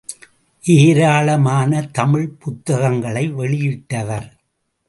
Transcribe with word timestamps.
ஏராளமான 0.65 1.81
தமிழ்ப் 1.91 2.39
புத்தகங்களை 2.39 3.33
வெளியிட்டவர். 3.33 4.31